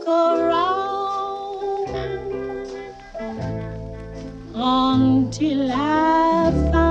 [0.00, 1.88] look around
[4.54, 6.89] until I found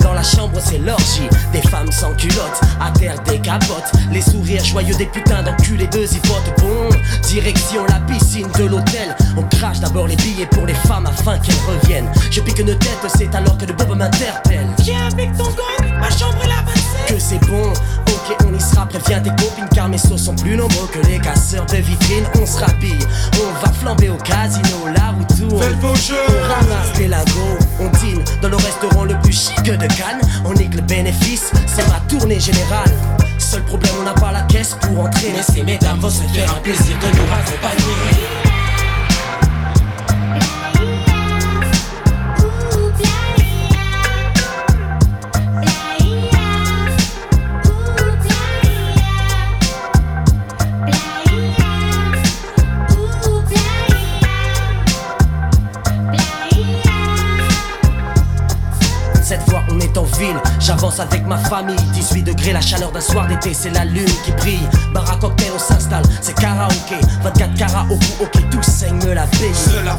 [0.00, 1.28] Dans la chambre, c'est l'orgie.
[1.52, 3.92] Des femmes sans culottes, à terre des.
[4.10, 6.88] Les sourires joyeux des putains d'enculés, deux votent Bon,
[7.28, 9.14] direction la piscine de l'hôtel.
[9.36, 12.10] On crache d'abord les billets pour les femmes afin qu'elles reviennent.
[12.30, 14.66] Je pique une tête, c'est alors que le bob m'interpelle.
[14.78, 16.64] Viens avec ton gang, ma chambre est la
[17.06, 17.72] Que c'est bon,
[18.46, 21.66] on y sera Préviens tes copines car mes sauts sont plus nombreux que les casseurs
[21.66, 22.24] de vitrines.
[22.40, 22.98] On se rapille,
[23.40, 28.22] on va flamber au casino La route où on, on ramasse des lingots On dîne
[28.40, 30.20] dans le restaurant le plus chic de Cannes.
[30.44, 32.92] On nique le bénéfice, c'est ma tournée générale.
[33.38, 36.54] Seul problème on n'a pas la caisse pour entrer Mais ces mesdames vont se faire
[36.54, 38.43] un plaisir de nous accompagner.
[60.60, 64.30] J'avance avec ma famille, 18 degrés, la chaleur d'un soir d'été, c'est la lune qui
[64.32, 64.68] brille.
[64.92, 66.96] Bar à cocktail, on s'installe, c'est karaoké.
[67.22, 69.52] 24 karaoké, ok, tout saigne me la veille.
[69.66, 69.96] Je la.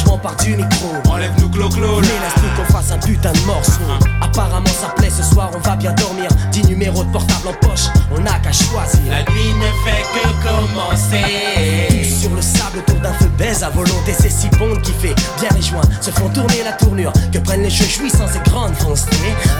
[0.00, 0.92] Je m'empare du micro.
[1.08, 2.00] Enlève-nous clo-clo.
[2.00, 3.80] Mais laisse-nous qu'on fasse un putain de morceau.
[4.20, 6.28] Apparemment, ça plaît ce soir, on va bien dormir.
[6.52, 9.00] 10 numéros de portable en poche, on n'a qu'à choisir.
[9.10, 12.10] La nuit ne fait que commencer.
[12.20, 15.50] sur le sable autour d'un feu baise à volonté, c'est si bon qui fait bien
[15.54, 15.80] les joints.
[16.00, 19.08] Se font tourner la tournure, que prennent les jeux jouissants ces grandes foncées?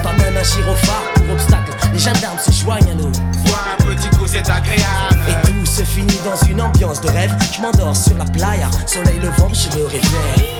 [0.03, 3.11] Pas même un gyrophare pour obstacle les gendarmes se joignent à nous.
[3.45, 5.21] Boire un petit coup, c'est agréable.
[5.29, 7.35] Et tout se finit dans une ambiance de rêve.
[7.53, 10.30] Je m'endors sur la playa, soleil levant, je me réveille.
[10.37, 10.51] Yeah.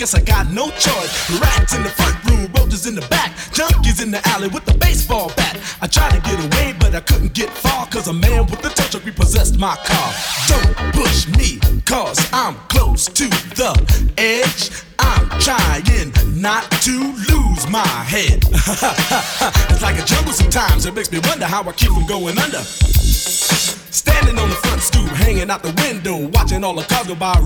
[0.00, 1.12] Guess I got no choice.
[1.42, 4.72] Rats in the front room, roaches in the back, junkies in the alley with the
[4.78, 5.60] baseball bat.
[5.82, 8.70] I tried to get away, but I couldn't get far, cause a man with a
[8.70, 10.10] tow truck repossessed my car.
[10.48, 13.28] Don't push me, cause I'm close to
[13.60, 13.76] the
[14.16, 14.70] edge.
[14.98, 16.96] I'm trying not to
[17.28, 18.40] lose my head.
[18.48, 22.64] it's like a jungle sometimes, it makes me wonder how I keep from going under.
[23.92, 27.38] Standing on the front stoop, hanging out the window, watching all the cars go by,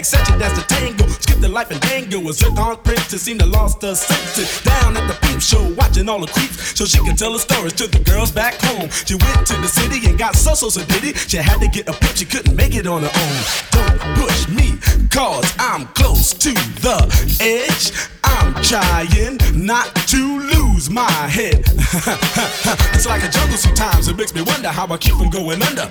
[0.00, 1.06] fag hag, such a dance to tango.
[1.06, 2.28] Skipped the life and dango.
[2.28, 4.62] A zircon seemed to seen the lost her senses.
[4.62, 7.72] Down at the peep show, watching all the creeps, so she can tell the stories
[7.74, 8.88] to the girls back home.
[8.90, 11.88] She went to the city and got so so so did She had to get
[11.88, 13.38] a pimp, she couldn't make it on her own.
[13.70, 14.78] Don't push me,
[15.10, 16.98] cause I'm close to the
[17.40, 17.92] edge.
[18.24, 21.64] I'm trying not to lose my head.
[22.94, 25.90] it's like a jungle sometimes, it makes me wonder how I keep from going under.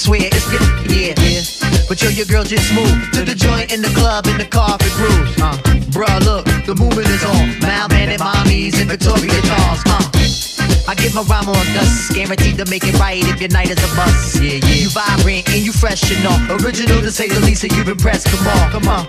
[0.00, 0.64] Swear it's good.
[0.88, 1.44] Yeah, yeah.
[1.84, 4.88] But yo, your girl just moved to the joint in the club in the carpet
[4.96, 5.36] grooves.
[5.36, 5.52] Uh,
[5.92, 7.60] bruh, look, the movement is on.
[7.60, 9.84] Malman and mommies and Victoria dolls.
[9.84, 10.00] Uh.
[10.88, 13.78] I get my rhyme on dust, guaranteed to make it right if your night is
[13.78, 14.40] a bust.
[14.40, 14.88] Yeah, yeah.
[14.88, 16.40] You vibrant and you fresh and all.
[16.64, 18.26] Original to say the least, and you've impressed.
[18.32, 19.04] Come on, come on.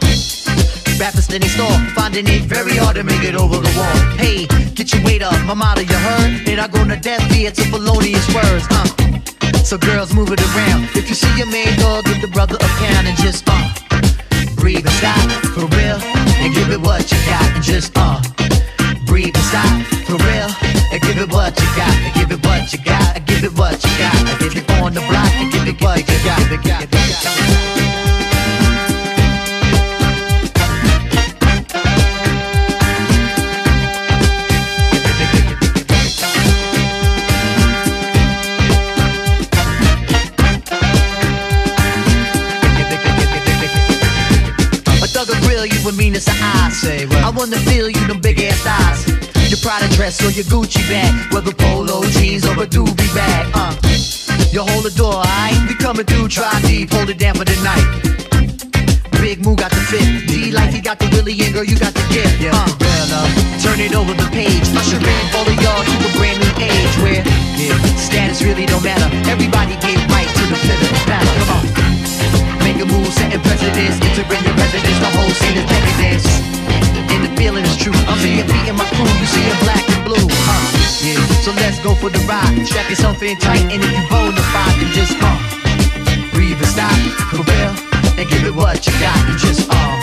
[1.00, 3.98] Rappers in they store, finding it very hard to make it over the wall.
[4.20, 6.50] Hey, get your weight up, my motto you heard.
[6.52, 9.01] And I go to death via to felonious words, uh.
[9.64, 10.90] So girls move it around.
[10.96, 13.72] If you see your main dog, give the brother a pound and just uh
[14.56, 15.32] breathe and stop.
[15.56, 15.98] For real,
[16.44, 18.20] and give it what you got and just uh
[19.06, 19.72] breathe and stop.
[20.08, 20.52] For real,
[20.92, 23.54] and give it what you got, and give it what you got, and give it
[23.58, 26.40] what you got, and give it on the block, and give it what you got,
[26.50, 27.01] give it.
[50.12, 53.52] Dress or your Gucci bag, whether polo jeans or a doobie bag.
[53.54, 53.72] Uh,
[54.52, 55.56] you hold the door, alright?
[55.68, 57.86] We coming through, try deep, hold it down for the night.
[59.22, 61.94] Big Moo got the fit, D like he got the Willie, and girl you got
[61.94, 62.42] the gift.
[62.42, 63.28] Yeah, uh,
[63.62, 66.96] turn it over the page, usher in all of y'all to a brand new age
[67.06, 67.22] where
[67.56, 69.08] yeah, status really don't matter.
[69.30, 71.32] Everybody get right to the fifth battle.
[71.40, 71.66] Come on.
[72.66, 74.02] Make a move, setting precedence.
[74.02, 76.26] Entering your residence, the whole scene is decadence.
[77.14, 77.94] And the feeling is true.
[78.10, 79.81] I'm seeing feet in my crew, you see black
[81.52, 82.64] So let's go for the ride.
[82.66, 85.36] Strap yourself in tight, and if you bona fide, then just uh,
[86.32, 86.96] breathe and stop
[87.28, 87.76] for real,
[88.16, 89.20] and give it what you got.
[89.28, 90.00] And just uh,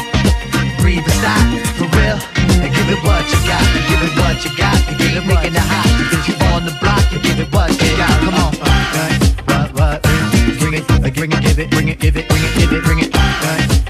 [0.77, 1.41] breathe and stop
[1.81, 2.21] for real,
[2.61, 3.65] and give it what you got.
[3.65, 4.77] And give it what you got.
[4.93, 5.89] And give it making it hot.
[6.13, 8.13] If you on the block, you give it what you got.
[8.21, 8.53] Come on.
[8.61, 9.09] Uh,
[9.49, 10.03] what, what,
[10.61, 10.85] bring it,
[11.17, 13.11] bring it, give it, bring it, give it, bring it, give it, bring it.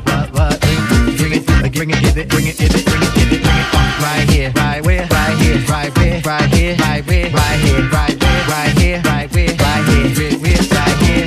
[0.06, 1.42] What, what, bring it,
[1.74, 3.66] bring it, give it, bring it, give it, bring it, give it, bring it.
[3.98, 7.47] Right here, right where, right here, right where, right here, right where, right
[7.78, 10.14] here, right where, right here, right here, right here.
[10.14, 11.26] Take right here,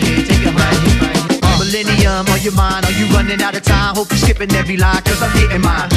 [0.52, 1.58] right here.
[1.60, 3.96] Millennium on your mind, are you running out of time?
[3.96, 5.90] Hope you're skipping every line, cause I'm getting mine.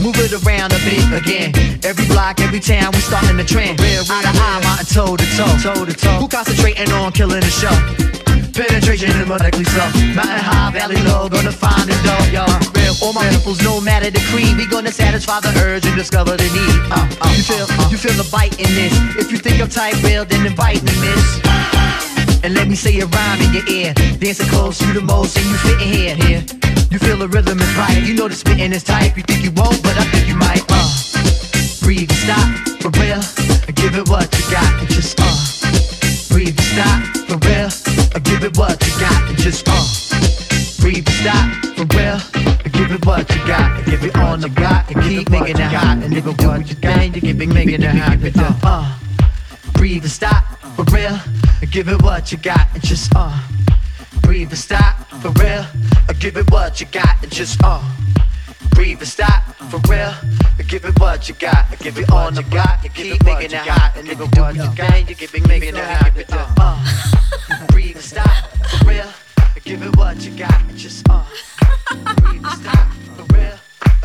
[0.00, 1.52] Move it around a bit again.
[1.84, 3.80] Every block, every town, we starting the trend.
[3.80, 6.18] Real, eye to eye, mountain toe to toe, toe to toe.
[6.20, 8.19] Who concentrating on killing the show?
[8.80, 9.84] Penetration is medically so.
[10.16, 12.48] Mountain high, valley low, gonna find it though, yo.
[12.72, 16.34] Real, all my peoples, no matter the creed, we gonna satisfy the urge and discover
[16.34, 16.76] the need.
[16.88, 18.96] Uh, uh, you feel, you feel the bite in this.
[19.20, 21.44] If you think I'm tight, real, then invite me, miss.
[22.42, 23.92] And let me say a rhyme in your ear.
[24.16, 26.42] Dancing close, you the most, and you fit in here, here.
[26.90, 28.00] You feel the rhythm is right.
[28.00, 29.14] You know the spitting is tight.
[29.14, 30.64] You think you won't, but I think you might.
[30.72, 30.88] Uh,
[31.84, 32.48] breathe, stop,
[32.80, 33.20] for real.
[33.68, 36.32] And give it what you got, and just uh.
[36.32, 37.19] Breathe, stop,
[38.12, 39.86] And give it what you got, and just uh.
[40.80, 42.18] Breathe, and stop, for real.
[42.64, 45.58] And give it what you got, and give it on the got, and keep making
[45.58, 46.02] it hot.
[46.02, 48.64] And if it what you got, you keep making it hot.
[48.64, 48.98] Uh, uh.
[49.74, 50.44] Breathe and stop,
[50.74, 51.18] for real.
[51.60, 53.38] And give it what you got, and just uh.
[54.22, 55.66] Breathe and stop, for real.
[56.08, 57.82] And give it what you got, and just uh.
[58.70, 60.14] Breathe and stop, for real.
[60.58, 63.52] And give it what you got, and give it all you got, and keep making
[63.52, 63.96] it hot.
[63.96, 67.19] And if you do what you can, you keep making it hot.
[68.80, 69.12] For real.
[69.64, 71.24] Give it what you got, just uh.
[73.16, 73.58] For real.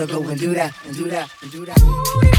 [0.00, 2.29] wanna go and do that and do that and do that?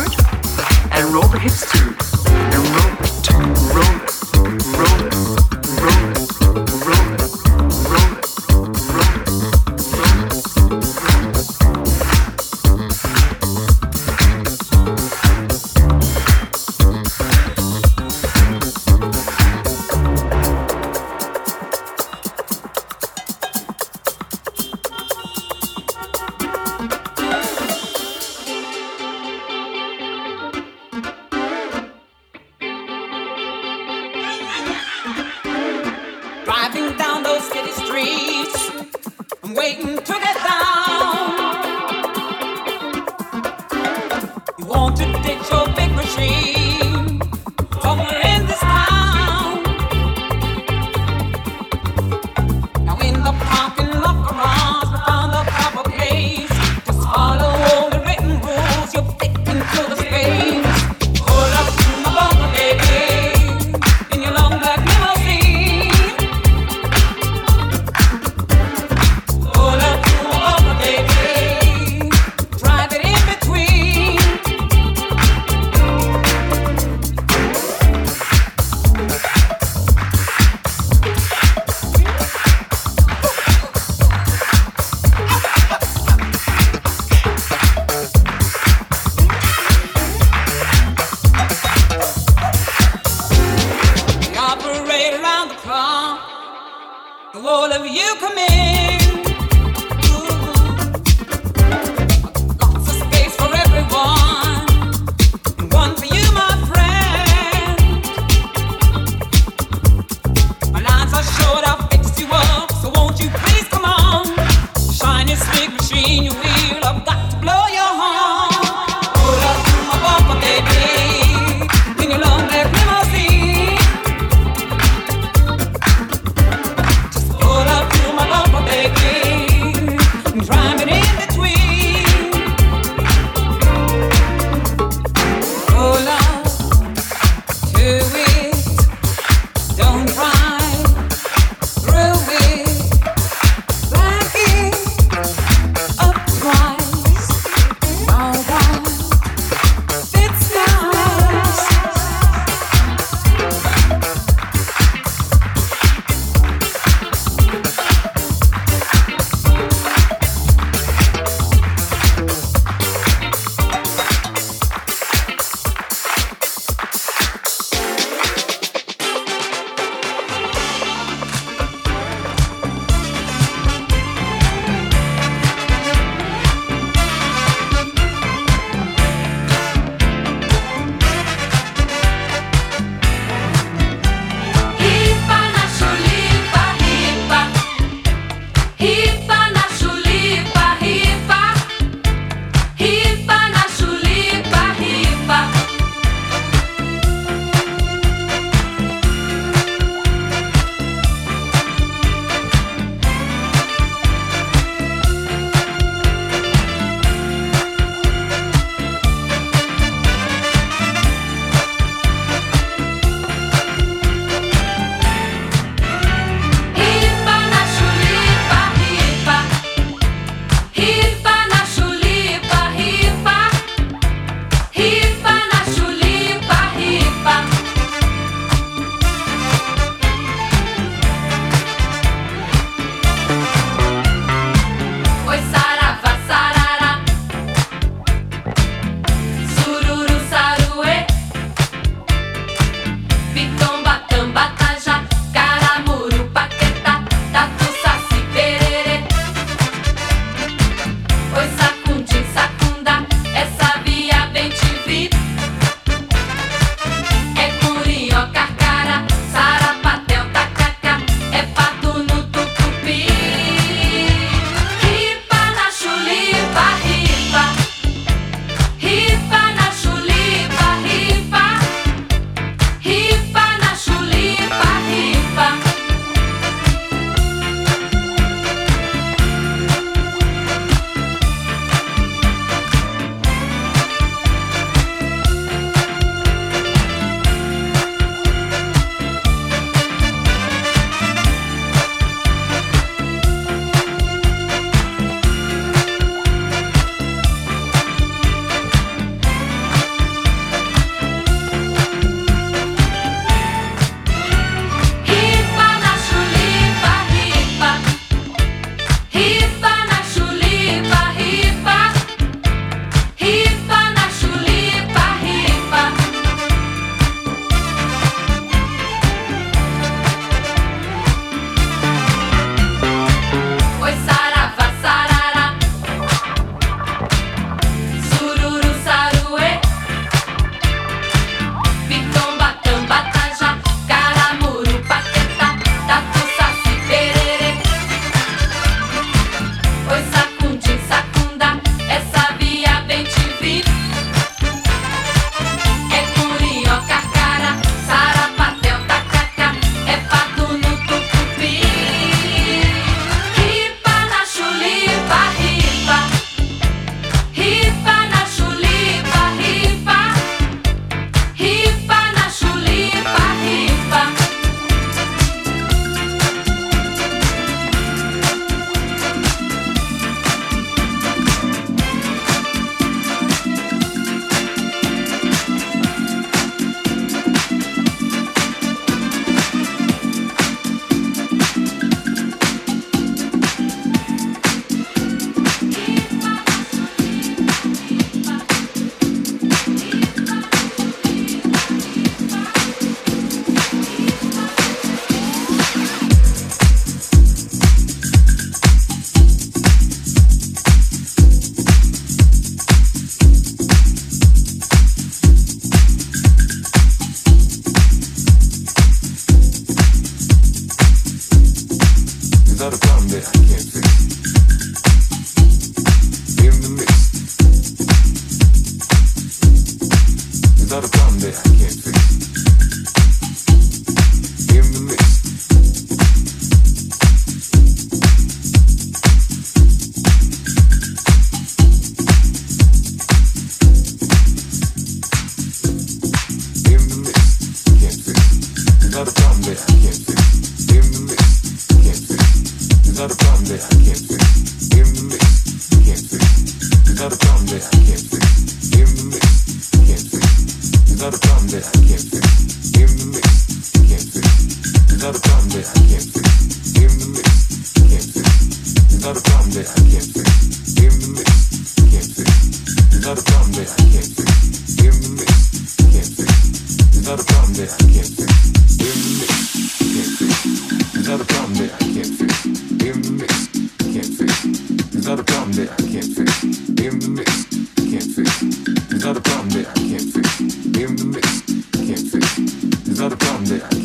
[0.00, 2.09] Forward and roll the hips through.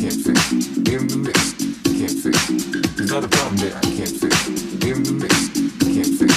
[0.00, 0.52] can't fix.
[0.52, 1.38] In the mix,
[1.84, 2.36] can't fix.
[2.96, 4.34] There's not a problem that I can't fix.
[4.84, 5.34] In the mix,
[5.80, 6.32] can't fix.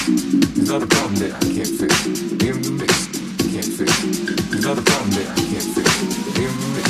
[0.55, 1.93] There's not a problem that I can't fix.
[2.47, 2.93] In the mix,
[3.51, 3.91] can't fix.
[4.49, 5.89] There's not a problem that I can't fix.
[6.39, 6.89] In the mix,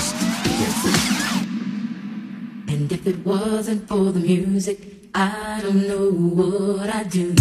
[0.58, 0.98] can't fix.
[2.74, 4.80] And if it wasn't for the music,
[5.16, 7.34] I don't know what I'd do.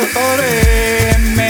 [0.00, 1.18] doctores.
[1.36, 1.47] Me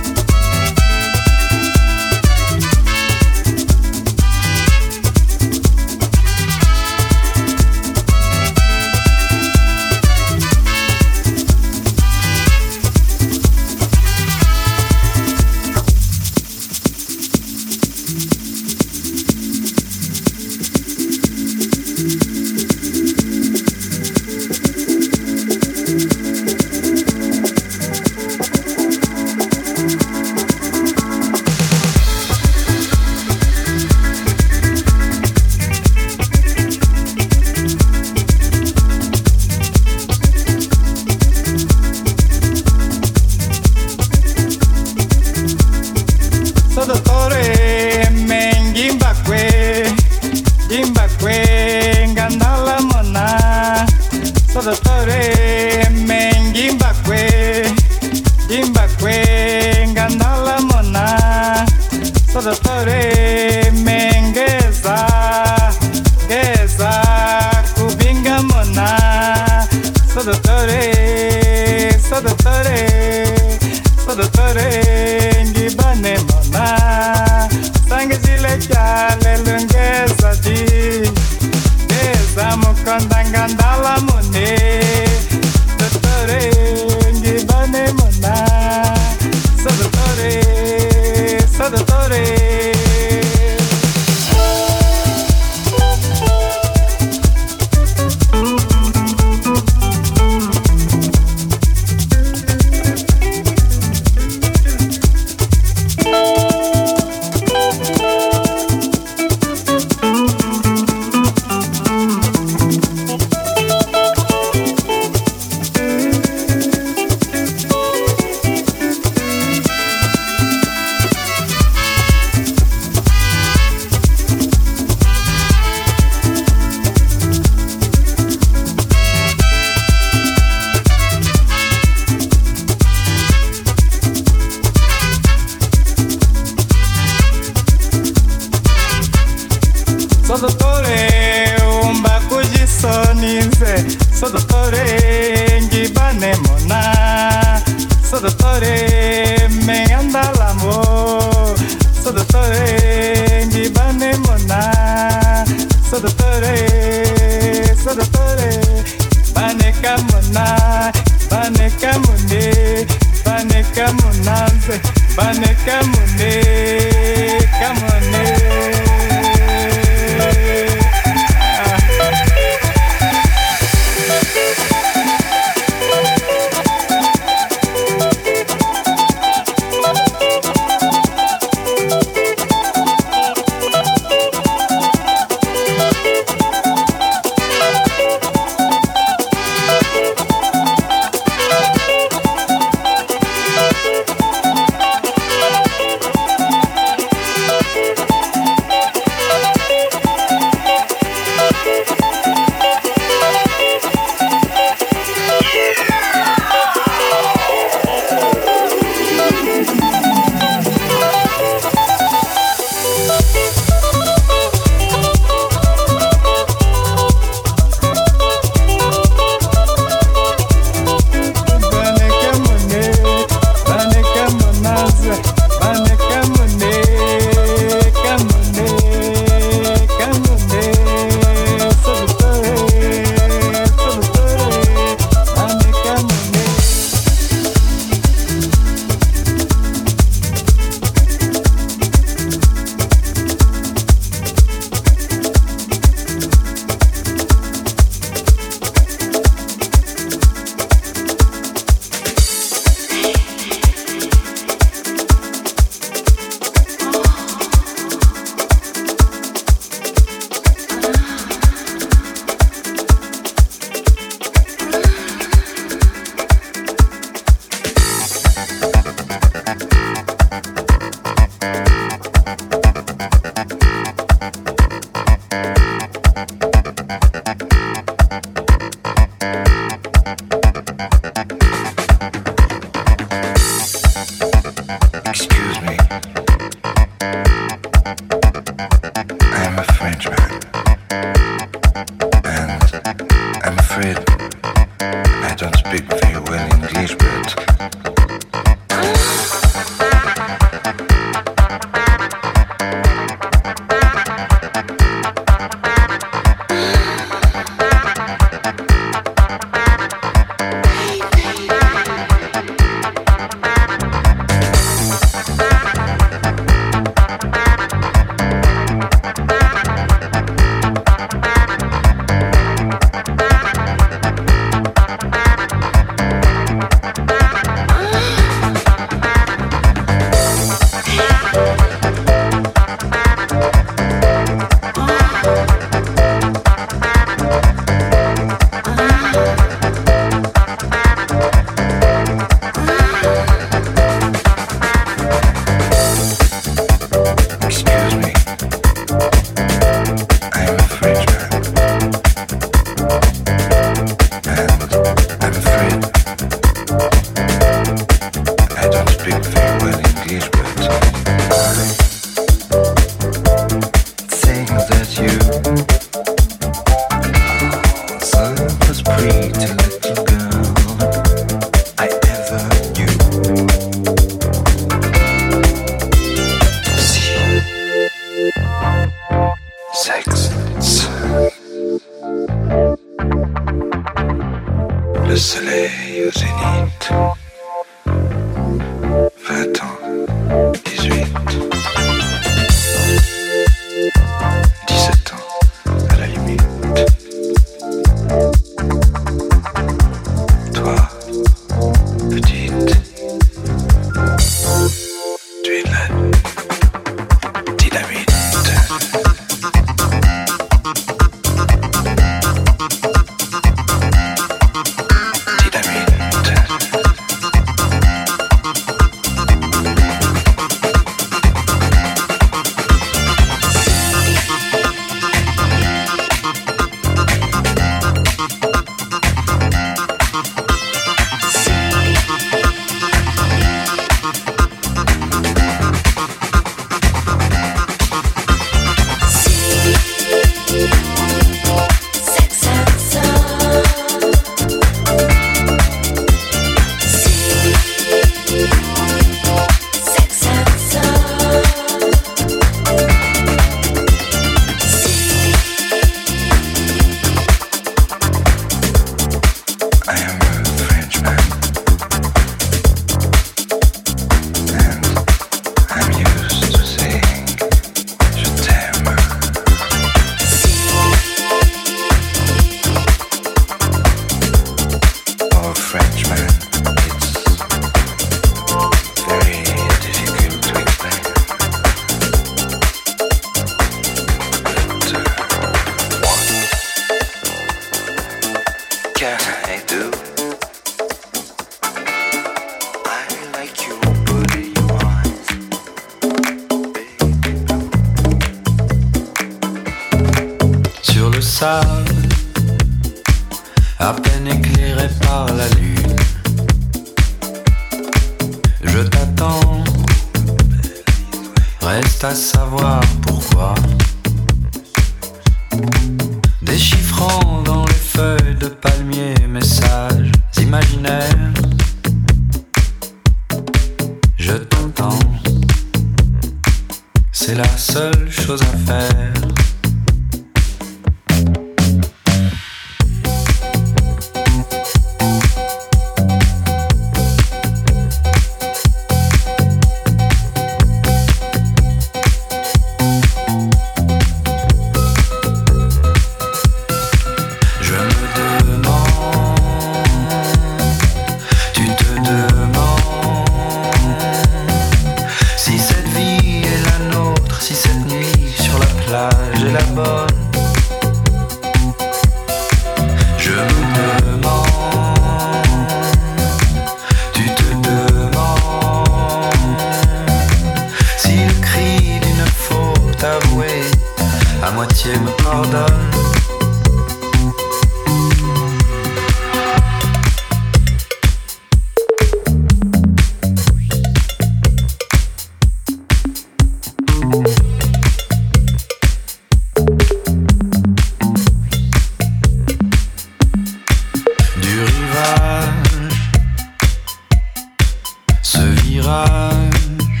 [598.36, 600.00] ce virage.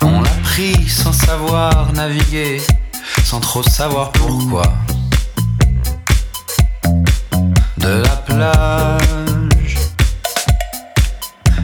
[0.00, 2.60] On l'a pris sans savoir naviguer,
[3.24, 4.62] sans trop savoir pourquoi.
[7.78, 9.74] De la plage,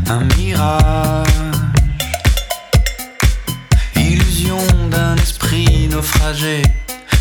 [0.09, 1.27] un mirage,
[3.95, 6.63] illusion d'un esprit naufragé.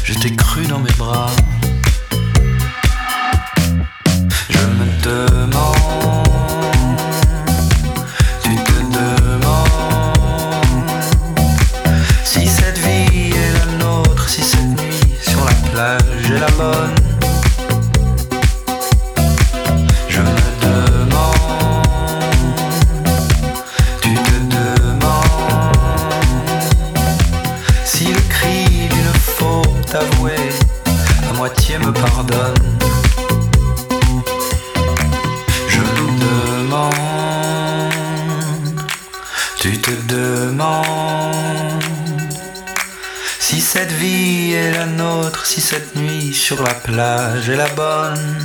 [0.04, 1.30] Je t'ai cru dans mes bras.
[4.50, 5.39] Je me te
[46.96, 48.39] là j'ai la bonne.